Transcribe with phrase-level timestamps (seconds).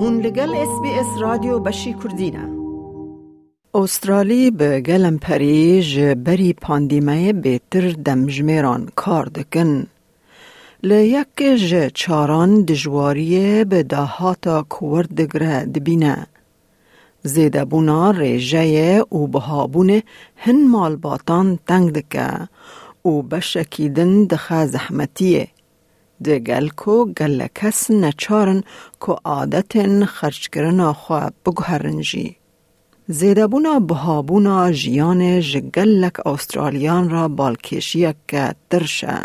[0.00, 2.48] هون لگل اس بی اس رادیو بشی کردینه
[3.74, 9.86] استرالی به گلم پری جبری پاندیمه بیتر دمجمیران کار دکن.
[10.82, 16.26] لیک ج چاران دجواریه به دهاتا کورد دگره دبینه.
[17.22, 20.02] زیده بونا ریجه و بهابونه
[20.36, 22.48] هن مال باتان تنگ دکه
[23.04, 25.48] و بشکیدن دخه زحمتیه.
[26.26, 28.60] گل کو گل کس نچارن
[28.98, 32.36] کو عادتن خرج کرنا خواه بگهرنجی.
[33.08, 39.18] زیدبونا بهابونا جیان جگلک استرالیان را بالکشیک که ترشه.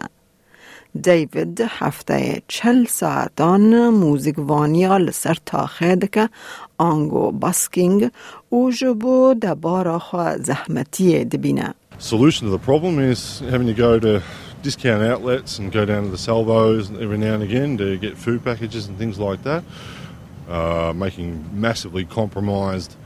[1.01, 6.29] دیوید هفته چل ساعتان موزیکوانیا لسر تاخه که
[6.77, 8.11] آنگو باسکینگ
[8.49, 11.73] او جبو دبارا خواه زحمتی دبینه.
[11.99, 14.21] Solution to the problem is having to go to
[14.62, 18.44] discount outlets and go down to the salvos every now and again to get food
[18.44, 19.62] packages and things like that,
[20.48, 22.96] uh, making massively compromised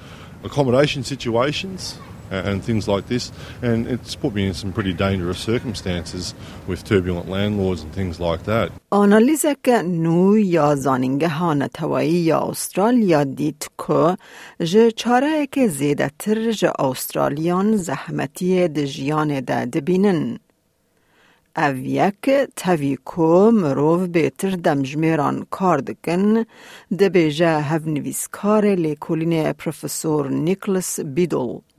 [0.45, 1.99] accommodation situations
[2.33, 3.31] and things like this.
[3.63, 6.35] And it's put me in some pretty dangerous circumstances
[6.67, 8.73] with turbulent landlords and things like that.
[8.91, 14.17] آنالیزک نو یا زانینگه ها نتوایی یا استرالیا دید که
[14.65, 20.39] جه چاره که زیده تر جه استرالیان زحمتی ده جیان ده دبینن.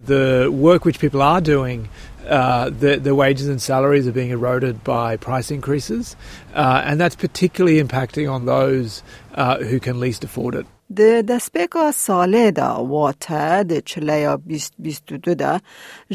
[0.05, 1.89] The work which people are doing
[2.29, 6.15] Uh, the wages and salaries are being eroded by price increases,
[6.55, 9.03] uh, and that's particularly impacting on those
[9.35, 10.67] uh, who can least afford it.
[10.97, 15.51] د دسپیکا ساله دا واته د چلیا بیست بیست دو دا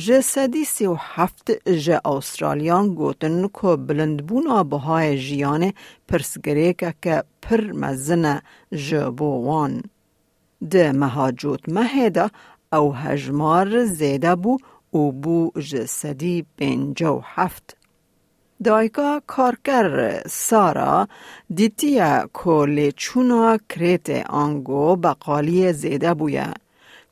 [0.05, 1.51] جه سدی سی و هفت
[1.85, 5.73] جه استرالیان گوتن که بلندبون بهای جیان
[6.07, 9.83] پرسگره که پر مزنه جه بوان.
[10.71, 12.27] د مهاجوت مهدا
[12.73, 14.57] او هجمار زیده بو
[14.91, 17.82] او بو جه سدی پینجا و هفت.
[18.64, 21.06] دایکا کارکر سارا
[21.56, 26.52] دیتیا کولی چونا کریت آنگو بقالی زیده بویا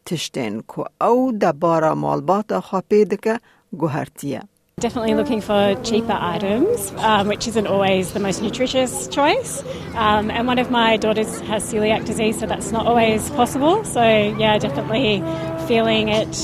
[0.06, 3.40] تشتین کو او دبارا مالبات خواپی دکه
[3.78, 4.42] گوهرتیه
[4.78, 9.64] Definitely looking for cheaper items, um, which isn't always the most nutritious choice.
[9.94, 13.84] Um, and one of my daughters has celiac disease, so that's not always possible.
[13.84, 14.02] So,
[14.42, 15.24] yeah, definitely
[15.66, 16.36] feeling it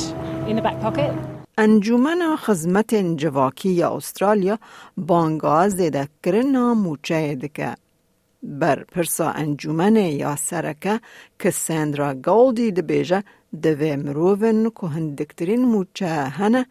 [0.49, 1.13] in the back pocket.
[1.60, 4.60] انجمن خدمت جواکی یا استرالیا
[4.98, 7.76] بانگا زیده کرنا موچه دکه.
[8.44, 11.00] بر پرسا انجمن یا سرکه
[11.40, 13.24] که سندرا گولدی دبیجه
[13.62, 16.66] دوی مروون که هندکترین موچه هنه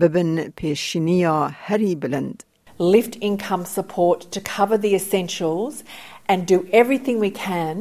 [0.00, 2.42] ببن پیشینی یا هری بلند.
[2.78, 5.74] Lift income support to cover the essentials
[6.28, 7.76] and do everything we can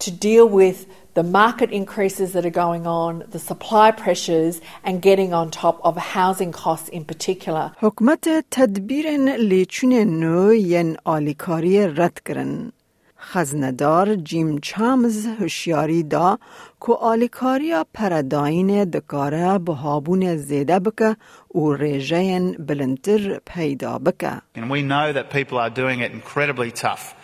[0.00, 5.32] to deal with the market increases that are going on, the supply pressures, and getting
[5.32, 7.72] on top of housing costs in particular.
[7.80, 12.72] حکمت تدبیر لیچون نو ین آلیکاری رد کرن.
[13.18, 16.38] خزندار جیم چامز هوشیاری دا
[16.86, 21.16] که آلیکاری پرداین دکاره بهابون زیده بکه
[21.54, 24.42] و ریجین بلندتر پیدا بکه.
[24.54, 27.14] And we know that people are doing it incredibly tough.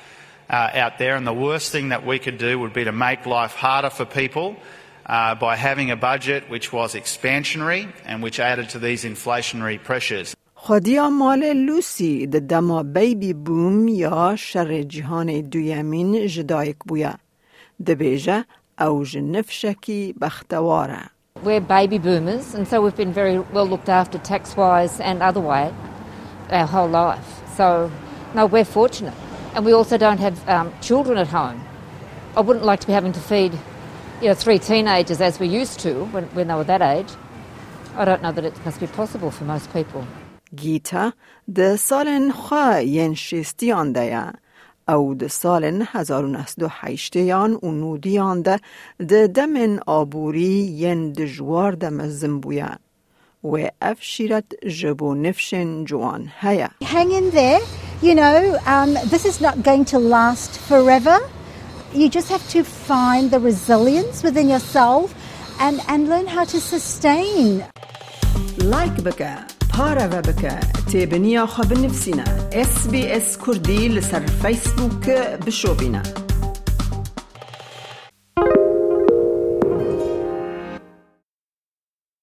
[0.50, 3.26] uh, out there, and the worst thing that we could do would be to make
[3.26, 4.56] life harder for people
[5.06, 10.34] uh, by having a budget which was expansionary and which added to these inflationary pressures.
[10.54, 17.14] خودیا مال لوسی د دما بیبی بوم یا شر جهان دویمین جدایک بویا
[17.86, 18.44] د بیجه
[18.80, 21.10] او جنفشکی بختواره
[21.44, 25.40] We're baby boomers and so we've been very well looked after tax wise and other
[25.40, 25.74] way
[26.50, 27.28] our whole life.
[27.56, 27.90] So
[28.34, 29.14] no, we're fortunate.
[29.56, 31.62] And we also don't have um, children at home.
[32.36, 33.52] I wouldn't like to be having to feed,
[34.20, 37.10] you know, three teenagers as we used to when, when they were that age.
[37.96, 40.06] I don't know that it must be possible for most people.
[40.56, 41.12] گیتا
[41.56, 44.32] د سالن خواه ین شیستیان ده
[44.88, 48.60] او د سالن هزارون است و حیشتیان و نودیان ده
[49.08, 52.78] د دمن آبوری ین دجوار دم زنبویا
[53.44, 57.60] و اف شیرت جبو نفشن جوان هیا Hang in there.
[58.02, 61.18] You know, um, this is not going to last forever.
[61.94, 65.14] You just have to find the resilience within yourself
[65.60, 67.62] and, and learn how to sustain.
[68.58, 69.36] لایک بکه
[69.70, 70.60] پاره و بکه
[70.92, 75.10] تیبنیا خواب نفسینا اس بی اس کردی لسر فیسبوک
[75.46, 76.02] بشو بینا